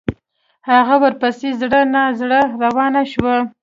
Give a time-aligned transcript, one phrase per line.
[0.69, 3.35] هغه ورپسې زړه نا زړه روانه شوه.